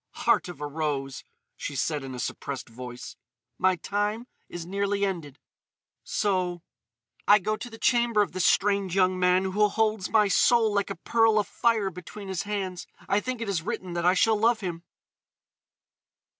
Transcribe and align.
"Heart 0.25 0.47
of 0.47 0.59
a 0.59 0.65
rose," 0.65 1.23
she 1.55 1.75
said 1.75 2.03
in 2.03 2.15
a 2.15 2.19
suppressed 2.19 2.67
voice, 2.69 3.15
"my 3.59 3.75
time 3.75 4.25
is 4.49 4.65
nearly 4.65 5.05
ended.... 5.05 5.37
So.... 6.03 6.63
I 7.27 7.37
go 7.37 7.55
to 7.55 7.69
the 7.69 7.77
chamber 7.77 8.23
of 8.23 8.31
this 8.31 8.47
strange 8.47 8.95
young 8.95 9.19
man 9.19 9.43
who 9.45 9.67
holds 9.67 10.09
my 10.09 10.27
soul 10.27 10.73
like 10.73 10.89
a 10.89 10.95
pearl 10.95 11.37
afire 11.37 11.91
between 11.91 12.29
his 12.29 12.41
hands.... 12.49 12.87
I 13.07 13.19
think 13.19 13.41
it 13.41 13.47
it 13.49 13.61
written 13.61 13.93
that 13.93 14.05
I 14.07 14.15
shall 14.15 14.37
love 14.39 14.61
him." 14.61 14.81